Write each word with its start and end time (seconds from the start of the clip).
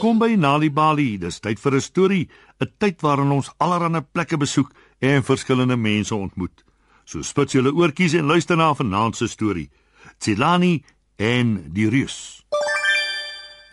Welkom 0.00 0.18
by 0.18 0.32
Nali 0.32 0.70
Bali. 0.72 1.18
Dis 1.20 1.42
tyd 1.44 1.58
vir 1.60 1.74
'n 1.76 1.80
storie, 1.80 2.28
'n 2.58 2.72
tyd 2.80 3.02
waarin 3.02 3.30
ons 3.30 3.52
allerlei 3.58 4.00
plekke 4.00 4.38
besoek 4.38 4.72
en 4.98 5.22
verskillende 5.22 5.76
mense 5.76 6.14
ontmoet. 6.14 6.64
So 7.04 7.20
spits 7.22 7.52
julle 7.52 7.68
oortjies 7.74 8.14
en 8.14 8.24
luister 8.24 8.56
na 8.56 8.72
vanaand 8.74 9.16
se 9.16 9.26
storie. 9.28 9.70
Tsilani 10.18 10.84
en 11.16 11.72
die 11.72 11.88
reus. 11.88 12.46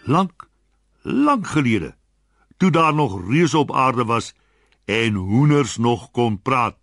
Lank, 0.04 0.50
lank 1.04 1.48
gelede, 1.48 1.96
toe 2.58 2.72
daar 2.72 2.94
nog 2.94 3.22
reuse 3.30 3.58
op 3.58 3.72
aarde 3.72 4.06
was 4.06 4.34
en 4.86 5.14
hoenders 5.14 5.78
nog 5.78 6.12
kon 6.12 6.42
praat, 6.42 6.78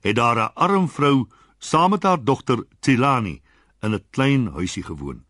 het 0.00 0.16
daar 0.16 0.36
'n 0.36 0.54
arm 0.54 0.88
vrou 0.88 1.28
saam 1.58 1.90
met 1.90 2.02
haar 2.02 2.24
dogter 2.24 2.64
Tsilani 2.80 3.42
in 3.82 3.92
'n 3.92 4.04
klein 4.10 4.46
huisie 4.46 4.82
gewoon. 4.82 5.24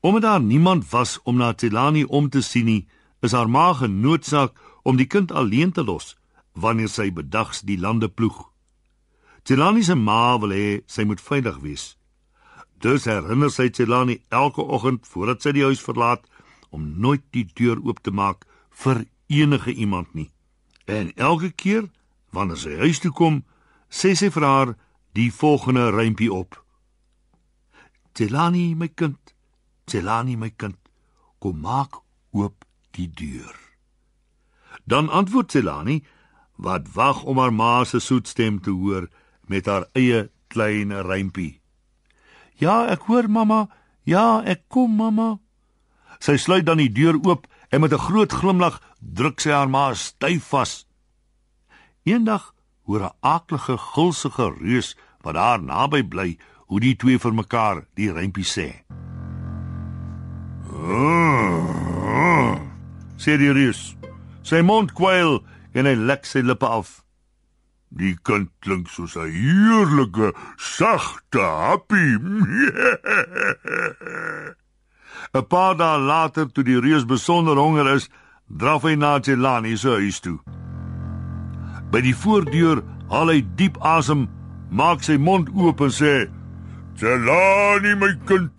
Omdat 0.00 0.22
daar 0.22 0.40
niemand 0.40 0.90
was 0.90 1.20
om 1.22 1.36
na 1.36 1.52
Tselani 1.54 2.04
om 2.04 2.28
te 2.28 2.40
sien 2.40 2.64
nie, 2.64 2.88
is 3.26 3.34
haar 3.34 3.50
ma 3.50 3.72
genoodsaak 3.74 4.54
om 4.86 4.96
die 4.96 5.08
kind 5.10 5.32
alleen 5.32 5.72
te 5.74 5.82
los 5.84 6.14
wanneer 6.54 6.88
sy 6.88 7.10
bedags 7.12 7.60
die 7.68 7.78
lande 7.78 8.08
ploeg. 8.08 8.38
Tselani 9.42 9.82
se 9.82 9.94
ma 9.94 10.38
wil 10.42 10.54
hê 10.54 10.68
sy 10.90 11.04
moet 11.04 11.22
veilig 11.22 11.58
wees. 11.62 11.84
Dus 12.82 13.06
herinner 13.10 13.50
sy 13.52 13.68
Tselani 13.70 14.20
elke 14.30 14.62
oggend 14.62 15.06
voordat 15.10 15.42
sy 15.42 15.52
die 15.56 15.66
huis 15.66 15.82
verlaat 15.82 16.24
om 16.70 16.88
nooit 17.02 17.24
die 17.34 17.46
deur 17.58 17.78
oop 17.82 18.02
te 18.02 18.10
maak 18.10 18.46
vir 18.82 19.04
enige 19.26 19.74
iemand 19.74 20.14
nie. 20.14 20.30
En 20.86 21.12
elke 21.14 21.50
keer 21.50 21.86
wanneer 22.34 22.60
sy 22.60 22.76
huis 22.82 23.00
toe 23.02 23.12
kom, 23.12 23.42
sê 23.90 24.14
sy 24.18 24.30
vir 24.34 24.46
haar 24.46 24.74
die 25.16 25.30
volgende 25.32 25.90
rympie 25.94 26.32
op. 26.32 26.58
Tselani, 28.14 28.74
my 28.74 28.88
kind, 28.88 29.18
Celani 29.86 30.36
my 30.36 30.50
kind, 30.50 30.78
kom 31.38 31.60
maak 31.62 32.00
oop 32.34 32.65
die 32.96 33.10
deur. 33.12 33.54
Dan 34.84 35.08
antwoord 35.08 35.50
Celani 35.50 36.02
wat 36.56 36.92
wag 36.94 37.22
om 37.22 37.38
haar 37.38 37.52
ma 37.52 37.84
se 37.84 38.00
soet 38.00 38.28
stem 38.28 38.60
te 38.60 38.70
hoor 38.70 39.08
met 39.46 39.66
haar 39.66 39.86
eie 39.92 40.30
klein 40.48 40.92
rympie. 41.06 41.60
Ja, 42.56 42.86
ek 42.88 43.08
hoor 43.10 43.28
mamma. 43.28 43.66
Ja, 44.08 44.40
ek 44.44 44.64
kom 44.72 44.96
mamma. 44.96 45.36
Sy 46.18 46.38
sluit 46.40 46.64
dan 46.66 46.80
die 46.80 46.92
deur 46.92 47.18
oop 47.26 47.46
en 47.68 47.80
met 47.80 47.92
'n 47.92 48.06
groot 48.08 48.32
glimlag 48.32 48.80
druk 48.98 49.40
sy 49.40 49.50
haar 49.50 49.68
ma 49.68 49.94
styf 49.94 50.44
vas. 50.48 50.86
Eendag 52.04 52.54
hoor 52.86 53.02
'n 53.04 53.16
aaklige 53.20 53.76
gulsige 53.76 54.54
reus 54.60 54.96
wat 55.20 55.34
daar 55.34 55.62
naby 55.62 56.02
bly 56.02 56.38
hoe 56.66 56.80
die 56.80 56.96
twee 56.96 57.18
vir 57.18 57.34
mekaar 57.34 57.86
die 57.94 58.12
rympie 58.12 58.44
sê. 58.44 58.68
Sê 63.26 63.34
die 63.42 63.50
reus. 63.50 63.96
Sy 64.46 64.62
mond 64.62 64.94
kwyl 64.94 65.40
en 65.74 65.88
hy 65.90 65.96
lek 65.98 66.22
sy 66.30 66.44
lippe 66.46 66.68
af. 66.70 67.02
Die 67.90 68.14
kind 68.26 68.48
klink 68.62 68.86
soos 68.90 69.16
'n 69.16 69.30
heerlike, 69.30 70.28
sagte 70.58 71.42
happie. 71.42 72.18
'n 75.34 75.44
Paar 75.50 75.74
dae 75.80 75.98
later 75.98 76.46
toe 76.46 76.64
die 76.64 76.80
reus 76.86 77.04
besonder 77.04 77.56
honger 77.58 77.88
is, 77.96 78.08
draf 78.46 78.82
hy 78.86 78.94
na 78.94 79.18
Jelani 79.18 79.76
se 79.76 79.90
huis 79.98 80.20
toe. 80.20 80.38
By 81.90 82.00
die 82.06 82.14
voordeur 82.22 82.82
haal 83.10 83.28
hy 83.34 83.40
diep 83.58 83.76
asem, 83.82 84.28
maak 84.70 85.02
sy 85.02 85.16
mond 85.18 85.50
oop 85.54 85.80
en 85.80 85.90
sê: 85.90 86.14
"Jelani 87.00 87.94
my 87.98 88.12
kind, 88.28 88.50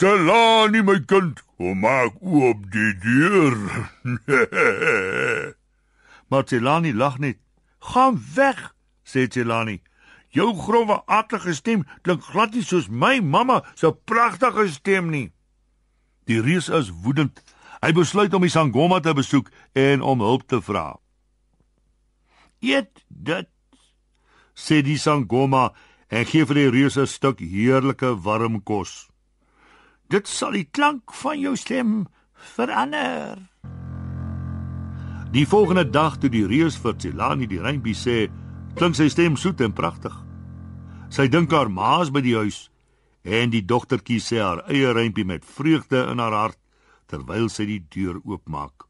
Jelani 0.00 0.80
my 0.84 0.98
kind, 1.08 1.43
Kom 1.56 1.78
maak 1.78 2.14
oop 2.20 2.72
die 2.72 2.94
deur. 2.98 3.56
Marcelani 6.30 6.92
lag 6.92 7.18
net. 7.18 7.38
"Gaan 7.78 8.22
weg," 8.34 8.74
sê 9.04 9.28
Celani. 9.28 9.82
"Jou 10.28 10.56
grove 10.56 11.02
aardige 11.06 11.54
stem 11.54 11.86
klink 12.02 12.22
glad 12.22 12.54
nie 12.54 12.62
soos 12.62 12.88
my 12.88 13.20
mamma 13.20 13.62
se 13.74 13.92
pragtige 13.92 14.68
stem 14.68 15.10
nie." 15.10 15.32
Die 16.24 16.40
reus 16.40 16.68
is 16.68 16.90
woedend. 16.90 17.42
Hy 17.80 17.92
besluit 17.92 18.34
om 18.34 18.42
die 18.42 18.50
Sangoma 18.50 19.00
te 19.00 19.12
besoek 19.12 19.50
en 19.72 20.02
om 20.02 20.20
hulp 20.20 20.48
te 20.48 20.62
vra. 20.62 20.98
"Eet 22.60 23.04
dit," 23.08 23.48
sê 24.54 24.82
die 24.82 24.98
Sangoma 24.98 25.72
en 26.08 26.24
gee 26.24 26.46
vir 26.46 26.54
die 26.54 26.70
reus 26.70 26.96
'n 26.96 27.06
stuk 27.06 27.40
heerlike 27.40 28.22
warm 28.22 28.62
kos. 28.62 29.13
Dit 30.14 30.28
sal 30.30 30.54
die 30.54 30.68
klank 30.70 31.10
van 31.18 31.40
jou 31.42 31.56
stem 31.58 32.04
verander. 32.54 33.40
Die 35.34 35.42
volgende 35.50 35.82
dag 35.90 36.20
toe 36.22 36.30
die 36.30 36.44
reus 36.46 36.76
vir 36.78 36.94
Tsilani 36.94 37.48
die 37.50 37.58
reimpie 37.58 37.96
sê, 37.98 38.28
klink 38.78 38.94
sy 38.94 39.08
stem 39.10 39.34
soet 39.40 39.64
en 39.66 39.74
pragtig. 39.74 40.14
Sy 41.10 41.26
dink 41.32 41.50
haar 41.50 41.66
ma's 41.66 42.14
by 42.14 42.22
die 42.22 42.36
huis 42.38 42.68
en 43.26 43.50
die 43.50 43.64
dogtertjie 43.66 44.20
sê 44.22 44.38
haar 44.38 44.62
eie 44.70 44.92
reimpie 44.94 45.26
met 45.26 45.42
vreugde 45.56 46.04
in 46.12 46.22
haar 46.22 46.36
hart 46.44 46.60
terwyl 47.10 47.50
sy 47.50 47.66
die 47.66 47.82
deur 47.90 48.20
oopmaak. 48.22 48.86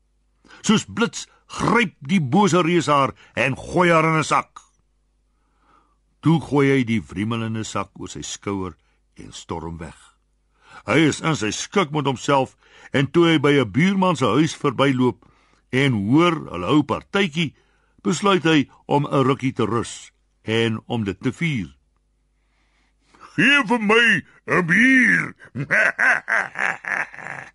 Soos 0.61 0.85
blits 0.85 1.25
gryp 1.49 1.97
die 2.05 2.21
bose 2.21 2.61
reus 2.67 2.91
haar 2.93 3.15
en 3.33 3.56
gooi 3.56 3.89
haar 3.89 4.11
in 4.12 4.21
'n 4.21 4.29
sak. 4.29 4.61
Toe 6.21 6.41
gooi 6.41 6.67
hy 6.69 6.85
die 6.85 7.01
wriemelende 7.01 7.65
sak 7.65 7.97
oor 7.97 8.09
sy 8.09 8.21
skouer 8.21 8.77
en 9.17 9.33
storm 9.33 9.79
weg. 9.79 10.13
Hy 10.87 10.99
is 11.09 11.21
in 11.21 11.37
sy 11.37 11.51
skik 11.51 11.91
met 11.95 12.07
homself 12.07 12.57
en 12.93 13.07
toe 13.11 13.27
hy 13.29 13.39
by 13.39 13.53
'n 13.61 13.73
buurman 13.73 14.17
se 14.17 14.27
huis 14.27 14.55
verbyloop 14.57 15.25
en 15.71 15.93
hoor 15.93 16.35
hulle 16.53 16.67
hou 16.67 16.83
partytjie, 16.83 17.55
besluit 18.03 18.45
hy 18.45 18.69
om 18.87 19.07
'n 19.07 19.25
rukkie 19.25 19.53
te 19.53 19.65
rus 19.67 20.12
en 20.45 20.81
om 20.87 21.05
dit 21.05 21.21
te 21.21 21.33
vier. 21.33 21.75
"Geef 23.35 23.69
vir 23.69 23.81
my 23.81 24.23
'n 24.47 24.67
bier." 24.67 25.35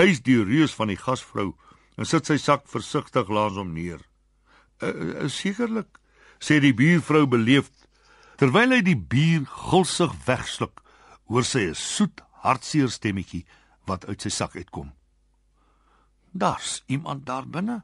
Hy's 0.00 0.22
die 0.22 0.44
reus 0.44 0.74
van 0.74 0.88
die 0.88 0.96
gasvrou 0.96 1.54
en 1.98 2.06
sit 2.06 2.26
sy 2.26 2.36
sak 2.36 2.68
versigtig 2.68 3.28
langs 3.28 3.56
hom 3.56 3.72
neer. 3.74 4.00
"Uh, 4.80 5.28
sekerlik," 5.28 5.98
sê 6.40 6.60
die 6.60 6.74
buurvrou 6.74 7.26
beleefd 7.26 7.86
terwyl 8.36 8.72
hy 8.74 8.80
die 8.82 8.96
bier 8.96 9.44
gulsig 9.46 10.10
wegsluk, 10.26 10.80
hoor 11.28 11.44
sy 11.44 11.68
'n 11.70 11.74
soet 11.74 12.22
hartseer 12.42 12.90
stemmetjie 12.90 13.44
wat 13.86 14.06
uit 14.06 14.22
sy 14.22 14.30
sak 14.30 14.56
uitkom. 14.56 14.92
"Daar's 16.32 16.82
iemand 16.86 17.26
daar 17.26 17.46
binne," 17.46 17.82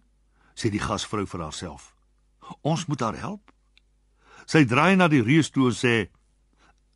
sê 0.54 0.70
die 0.70 0.82
gasvrou 0.82 1.26
vir 1.26 1.41
haarself. 1.41 1.94
"Ons 2.62 2.86
moet 2.86 3.00
haar 3.00 3.19
help." 3.19 3.52
Sy 4.46 4.64
draai 4.64 4.96
na 4.96 5.08
die 5.08 5.22
reus 5.22 5.50
toe 5.50 5.69
en 5.69 5.76
sê: 5.76 6.08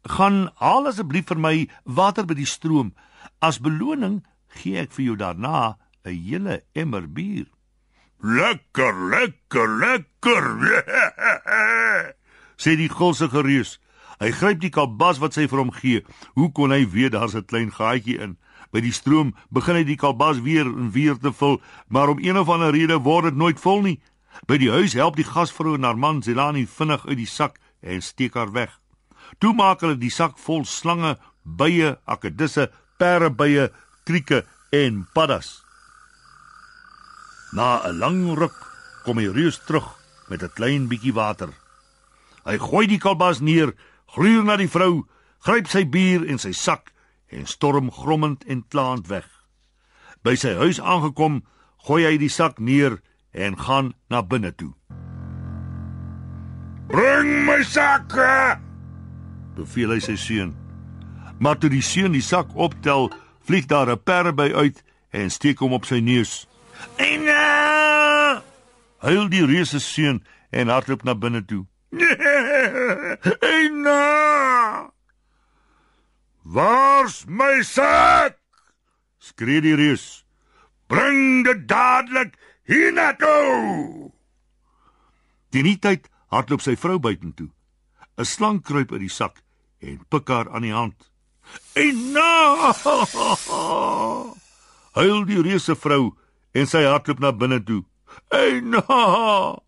"Gaan 0.03 0.51
haal 0.55 0.87
asseblief 0.87 1.27
vir 1.27 1.39
my 1.39 1.69
water 1.85 2.25
by 2.25 2.35
die 2.35 2.47
stroom. 2.47 2.95
As 3.41 3.59
beloning 3.59 4.25
gee 4.49 4.79
ek 4.79 4.93
vir 4.93 5.05
jou 5.05 5.17
daarna 5.17 5.79
'n 6.05 6.17
hele 6.27 6.63
emmer 6.75 7.07
bier." 7.07 7.47
"Lekker, 8.23 8.95
lekker, 9.11 9.69
lekker," 9.79 10.45
sê 12.63 12.77
die 12.77 12.89
gulsige 12.89 13.43
reus. 13.43 13.79
Hy 14.21 14.31
gryp 14.31 14.61
die 14.61 14.71
kalbas 14.71 15.19
wat 15.19 15.35
sy 15.35 15.47
vir 15.49 15.59
hom 15.59 15.73
gee. 15.73 16.03
Hoe 16.35 16.53
kon 16.53 16.71
hy 16.71 16.87
weet 16.89 17.13
daar's 17.13 17.35
'n 17.35 17.45
klein 17.45 17.71
gaatjie 17.71 18.19
in? 18.19 18.37
By 18.73 18.81
die 18.81 18.93
stroom 18.93 19.35
begin 19.51 19.77
hy 19.77 19.85
die 19.85 19.97
kalbas 19.97 20.41
weer 20.41 20.67
en 20.67 20.91
weer 20.91 21.19
te 21.19 21.33
vul, 21.33 21.61
maar 21.89 22.09
om 22.09 22.19
een 22.19 22.39
of 22.39 22.49
ander 22.49 22.73
rede 22.73 22.99
word 22.99 23.25
dit 23.25 23.37
nooit 23.37 23.61
vol 23.61 23.83
nie. 23.83 24.01
By 24.49 24.57
die 24.59 24.71
huis 24.71 24.93
help 24.93 25.17
die 25.17 25.29
gasvrou 25.29 25.75
en 25.75 25.85
haar 25.85 25.99
man 25.99 26.23
Zelani 26.23 26.67
vinnig 26.67 27.07
uit 27.07 27.17
die 27.17 27.27
sak 27.27 27.59
en 27.81 28.03
steek 28.03 28.35
haar 28.35 28.53
weg. 28.53 28.81
Toe 29.39 29.53
maak 29.55 29.81
hulle 29.81 29.99
die 29.99 30.11
sak 30.11 30.39
vol 30.39 30.65
slange, 30.65 31.17
bye, 31.45 31.97
akedisse, 32.07 32.71
perebye, 32.99 33.71
krieke 34.05 34.45
en 34.73 35.07
paddas. 35.15 35.63
Na 37.53 37.85
'n 37.85 37.99
lang 37.99 38.35
ruk 38.39 38.57
kom 39.05 39.19
hy 39.19 39.29
reus 39.29 39.59
terug 39.67 39.99
met 40.29 40.43
'n 40.43 40.55
klein 40.57 40.89
bietjie 40.89 41.13
water. 41.13 41.51
Hy 42.45 42.59
gooi 42.59 42.87
die 42.87 42.99
kalbas 42.99 43.41
neer 43.41 43.75
gluur 44.13 44.45
na 44.45 44.57
die 44.61 44.71
vrou, 44.71 45.07
gryp 45.43 45.69
sy 45.71 45.85
bier 45.89 46.27
en 46.29 46.39
sy 46.39 46.53
sak 46.53 46.93
en 47.33 47.47
storm 47.49 47.91
grommend 47.91 48.45
en 48.45 48.63
klaand 48.69 49.09
weg. 49.09 49.27
By 50.23 50.37
sy 50.39 50.53
huis 50.61 50.81
aangekom, 50.81 51.41
gooi 51.87 52.05
hy 52.05 52.19
die 52.21 52.31
sak 52.31 52.61
neer 52.61 53.01
en 53.33 53.57
gaan 53.59 53.95
na 54.13 54.23
binne 54.23 54.53
toe. 54.53 54.75
"Bring 56.89 57.45
my 57.47 57.63
sak!" 57.63 58.13
beveel 59.57 59.91
hy 59.91 60.01
sy 60.01 60.17
seun. 60.17 60.55
Maar 61.39 61.59
toe 61.59 61.71
die 61.71 61.83
seun 61.83 62.13
die 62.13 62.23
sak 62.23 62.55
optel, 62.55 63.11
vlieg 63.41 63.67
daar 63.67 63.91
'n 63.91 63.99
perby 63.99 64.53
uit 64.55 64.83
en 65.11 65.31
steek 65.31 65.59
hom 65.59 65.73
op 65.73 65.85
sy 65.85 66.01
neus. 66.01 66.47
"Ina!" 66.99 68.43
huil 68.99 69.29
die 69.29 69.47
reus 69.47 69.71
se 69.71 69.81
seun 69.81 70.23
en 70.51 70.69
hardloop 70.69 71.03
na 71.03 71.15
binne 71.15 71.45
toe. 71.45 71.67
Eina! 73.53 74.91
Waar's 76.45 77.27
my 77.27 77.63
sak? 77.63 78.39
skree 79.23 79.61
die 79.61 79.77
reus. 79.77 80.25
Bring 80.89 81.45
dit 81.47 81.69
dadelik 81.69 82.35
hiernatoe. 82.69 84.11
Teen 85.53 85.69
die 85.69 85.79
tyd 85.79 86.09
hardloop 86.33 86.65
sy 86.65 86.75
vrou 86.81 86.99
buitentoe. 86.99 87.51
'n 88.19 88.29
Slang 88.29 88.61
kruip 88.65 88.93
uit 88.93 89.05
die 89.05 89.13
sak 89.13 89.41
en 89.81 90.01
pik 90.09 90.29
haar 90.29 90.51
aan 90.51 90.67
die 90.67 90.75
hand. 90.75 91.11
"En 91.77 92.13
na!" 92.13 92.73
Huil 94.99 95.25
die 95.25 95.43
reuse 95.43 95.77
vrou 95.77 96.17
en 96.53 96.67
sy 96.67 96.85
hardloop 96.85 97.21
na 97.21 97.33
binne 97.33 97.63
toe. 97.63 97.85
"En 98.29 98.77
na!" 98.77 99.61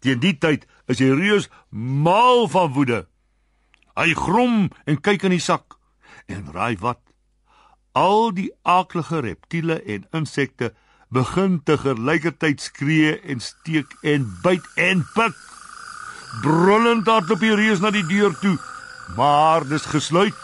Teen 0.00 0.20
die 0.20 0.38
tyd 0.38 0.66
is 0.86 1.00
die 1.02 1.12
reus 1.14 1.48
mal 1.70 2.46
van 2.48 2.72
woede. 2.72 3.04
Hy 3.96 4.12
grom 4.14 4.68
en 4.86 5.00
kyk 5.00 5.26
in 5.28 5.36
die 5.36 5.42
sak 5.42 5.78
en 6.26 6.50
raai 6.54 6.76
wat? 6.82 7.00
Al 7.96 8.32
die 8.36 8.50
aaklige 8.62 9.22
reptiele 9.24 9.78
en 9.82 10.06
insekte 10.16 10.72
begin 11.14 11.60
te 11.64 11.78
gelykertyd 11.78 12.60
skree 12.60 13.14
en 13.30 13.40
steek 13.40 13.94
en 14.02 14.26
byt 14.42 14.66
en 14.76 15.04
pik. 15.14 15.36
Brullend 16.42 17.08
hardloop 17.08 17.40
die 17.40 17.54
reus 17.56 17.80
na 17.80 17.92
die 17.94 18.04
deur 18.10 18.34
toe, 18.42 18.56
maar 19.16 19.64
dis 19.64 19.86
gesluit. 19.88 20.34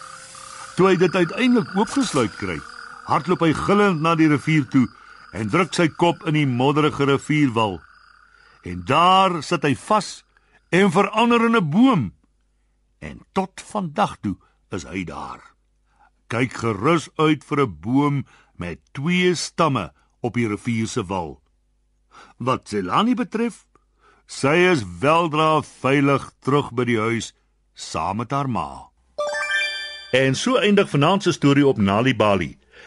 Toe 0.76 0.88
hy 0.88 0.96
dit 0.96 1.14
uiteindelik 1.14 1.74
oopgesluit 1.76 2.32
kry, 2.40 2.56
hardloop 3.10 3.42
hy 3.44 3.52
gillend 3.66 4.00
na 4.00 4.14
die 4.16 4.30
rivier 4.30 4.64
toe 4.72 4.86
en 5.36 5.50
druk 5.52 5.74
sy 5.76 5.88
kop 6.00 6.24
in 6.28 6.38
die 6.38 6.48
modderige 6.48 7.08
rivierwal. 7.08 7.80
En 8.64 8.84
daar 8.88 9.40
sit 9.44 9.64
hy 9.66 9.74
vas 9.88 10.22
en 10.72 10.90
verander 10.90 11.44
in 11.44 11.56
'n 11.56 11.70
boom. 11.70 12.02
En 12.98 13.26
tot 13.32 13.60
vandag 13.72 14.16
toe 14.20 14.36
is 14.68 14.82
hy 14.82 15.04
daar. 15.04 15.54
Kyk 16.26 16.52
gerus 16.52 17.08
uit 17.16 17.44
vir 17.44 17.60
'n 17.60 17.76
boom 17.80 18.24
met 18.56 18.78
twee 18.92 19.34
stamme 19.34 19.92
op 20.20 20.34
die 20.34 20.48
rivier 20.48 20.86
se 20.86 21.04
wal. 21.04 21.42
Wat 22.36 22.68
Zelani 22.68 23.14
betref, 23.14 23.66
sy 24.26 24.56
is 24.72 24.84
weldra 24.98 25.62
veilig 25.62 26.32
terug 26.38 26.72
by 26.72 26.84
die 26.84 26.98
huis 26.98 27.34
saam 27.74 28.16
met 28.16 28.30
haar 28.30 28.48
ma. 28.48 28.90
En 30.12 30.34
so 30.34 30.56
eindig 30.56 30.90
vanaand 30.90 31.22
se 31.22 31.32
storie 31.32 31.66
op 31.66 31.78
Nali 31.78 32.16
Bali. 32.16 32.58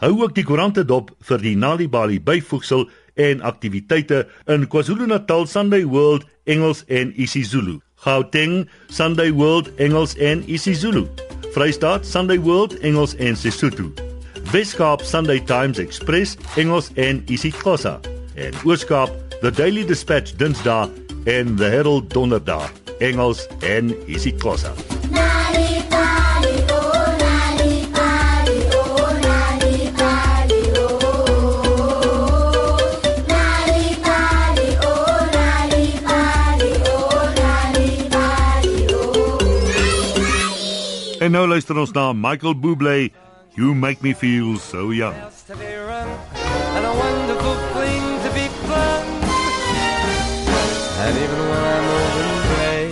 Hou 0.00 0.14
ook 0.22 0.32
die 0.32 0.44
koerante 0.48 0.80
dop 0.88 1.10
vir 1.28 1.42
die 1.44 1.56
Nalibali 1.60 2.16
byvoegsel 2.24 2.86
en 3.20 3.42
aktiwiteite 3.44 4.22
in 4.48 4.64
KwaZulu-Natal 4.72 5.44
Sunday 5.46 5.84
World 5.84 6.24
Engels 6.48 6.86
en 6.88 7.12
isiZulu. 7.20 7.80
Gauteng 8.00 8.62
Sunday 8.88 9.28
World 9.32 9.68
Engels 9.76 10.14
en 10.16 10.40
isiZulu. 10.48 11.04
Vrystaat 11.52 12.06
Sunday 12.06 12.38
World 12.40 12.78
Engels 12.80 13.12
en 13.20 13.36
Sesotho. 13.36 13.90
Weskaap 14.52 15.04
Sunday 15.04 15.40
Times 15.44 15.78
Express 15.78 16.36
Engels 16.56 16.90
en 16.94 17.20
isiXhosa 17.28 17.98
en 18.34 18.56
Ooskaap 18.64 19.12
The 19.42 19.50
Daily 19.50 19.84
Dispatch 19.84 20.32
Dinsdae 20.40 20.88
en 21.24 21.56
The 21.56 21.68
Herald 21.76 22.08
Donderdae 22.14 22.70
Engels 22.98 23.46
en 23.60 23.92
isiXhosa. 24.06 24.72
En 41.20 41.34
nou 41.36 41.44
luister 41.44 41.76
ons 41.76 41.90
na 41.92 42.14
Michael 42.16 42.54
Bublé 42.56 43.10
You 43.52 43.74
make 43.74 44.00
me 44.00 44.14
feel 44.14 44.56
so 44.56 44.90
young. 44.90 45.12
And 45.50 46.86
a 46.86 46.94
wonderful 46.96 47.56
thing 47.76 48.02
to 48.24 48.30
be. 48.32 48.48
And 51.00 51.16
even 51.18 51.40
when 51.50 51.62
I'm 51.74 51.86
old 51.96 52.16
and 52.24 52.40
gray, 52.48 52.86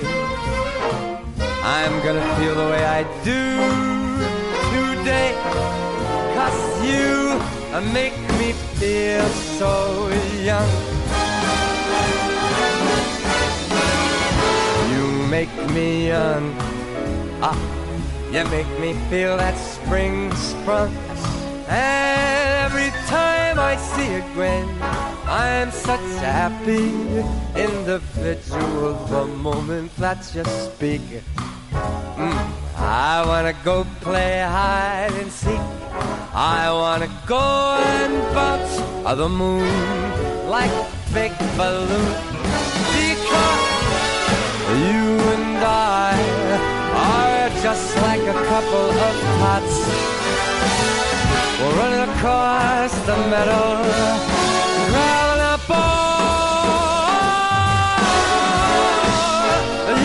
I'm 1.62 1.94
gonna 2.04 2.26
feel 2.36 2.54
the 2.54 2.68
way 2.68 2.84
I 2.84 3.02
do 3.24 3.42
today. 4.76 5.32
Cause 6.36 6.60
you 6.84 7.40
make 7.94 8.18
me 8.36 8.52
feel 8.76 9.26
so 9.56 9.72
young. 10.44 10.68
You 14.92 15.26
make 15.28 15.54
me 15.72 16.08
young. 16.08 16.52
Ah, 17.40 17.56
you 18.32 18.44
make 18.50 18.68
me 18.78 18.92
feel 19.08 19.36
that 19.36 19.56
spring 19.56 20.32
sprung. 20.34 20.94
And 21.68 22.64
every 22.66 22.90
time 23.06 23.58
I 23.58 23.76
see 23.76 24.14
a 24.14 24.20
grin, 24.34 24.68
I'm 25.26 25.70
such 25.70 26.00
a 26.00 26.32
happy 26.40 26.92
individual. 27.56 28.94
The 29.06 29.24
moment 29.26 29.94
that 29.96 30.20
you 30.34 30.44
speak, 30.44 31.02
mm, 31.72 32.52
I 32.76 33.24
wanna 33.26 33.54
go 33.64 33.86
play 34.00 34.40
hide 34.40 35.12
and 35.20 35.32
seek. 35.32 35.60
I 36.34 36.70
wanna 36.70 37.10
go 37.26 37.76
and 37.80 38.14
bounce 38.34 38.78
on 39.06 39.16
the 39.18 39.28
moon 39.28 39.68
like 40.48 40.70
a 40.70 40.86
big 41.14 41.32
balloon. 41.56 42.14
Because 42.92 43.78
you 44.84 45.17
couple 48.58 48.90
of 48.90 49.14
tots 49.38 49.74
we're 51.60 51.76
running 51.78 52.04
across 52.10 52.92
the 53.06 53.16
meadow, 53.30 53.68
driving 54.90 55.42
a 55.54 55.56
ball. 55.68 56.98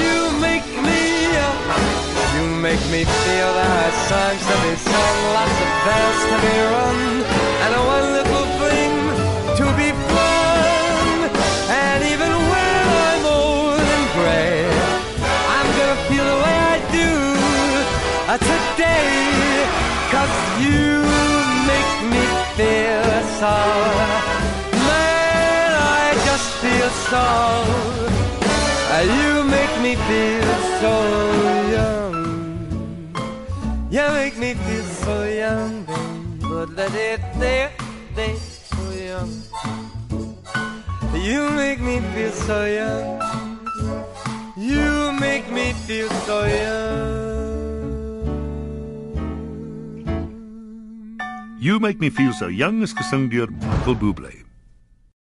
You 0.04 0.18
make 0.48 0.68
me, 0.88 1.04
you 2.36 2.46
make 2.68 2.84
me 2.94 3.02
feel 3.24 3.50
there 3.58 3.76
are 3.86 3.96
songs 4.10 4.44
to 4.50 4.56
be 4.62 4.74
sung, 4.86 5.18
lots 5.38 5.58
of 5.66 5.72
bells 5.86 6.22
to 6.30 6.36
be 6.46 6.56
rung, 6.74 7.12
today, 18.38 19.68
cause 20.10 20.36
you 20.66 21.06
make 21.70 21.94
me 22.13 22.24
feel 22.58 23.10
so. 23.40 23.58
Man, 24.90 25.70
I 25.78 26.13
just 26.25 26.50
feel 26.62 26.90
so. 27.12 27.28
Uh, 28.90 29.02
you 29.18 29.44
make 29.58 29.75
me 29.86 29.94
feel 30.08 30.54
so 30.82 30.96
young. 31.78 32.16
You 33.92 34.06
make 34.20 34.38
me 34.38 34.54
feel 34.56 34.88
so 35.06 35.24
young, 35.25 35.86
but 36.42 36.70
let 36.70 36.94
it 36.96 37.22
there, 37.40 37.72
there, 38.16 38.36
so 38.36 38.82
young. 39.12 39.32
You 41.13 41.50
make 41.52 41.80
me 41.80 42.00
feel 42.13 42.32
so 42.32 42.66
young. 42.66 43.22
You 44.58 45.12
make 45.20 45.52
me 45.52 45.74
feel 45.86 46.10
so 46.25 46.46
young. 46.46 47.23
You 51.63 51.79
make 51.79 52.01
me 52.01 52.10
feel 52.10 52.34
so 52.34 52.48
young 52.50 52.82
is 52.82 52.93
gesing 52.93 53.29
deur 53.29 53.48
Michael 53.50 53.96
Bublé. 53.96 54.43